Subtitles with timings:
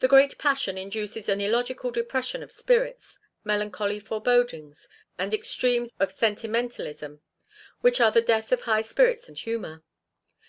[0.00, 7.20] The great passion induces an illogical depression of spirits, melancholy forebodings, and extremes of sentimentalism,
[7.80, 9.84] which are the death of high spirits and humor.